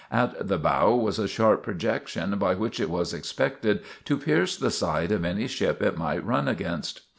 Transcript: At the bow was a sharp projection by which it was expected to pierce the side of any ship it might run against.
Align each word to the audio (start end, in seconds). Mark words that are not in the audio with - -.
At 0.11 0.47
the 0.47 0.57
bow 0.57 0.95
was 0.95 1.19
a 1.19 1.27
sharp 1.27 1.61
projection 1.61 2.35
by 2.39 2.55
which 2.55 2.79
it 2.79 2.89
was 2.89 3.13
expected 3.13 3.81
to 4.05 4.17
pierce 4.17 4.57
the 4.57 4.71
side 4.71 5.11
of 5.11 5.23
any 5.23 5.45
ship 5.45 5.79
it 5.83 5.95
might 5.95 6.25
run 6.25 6.47
against. 6.47 7.01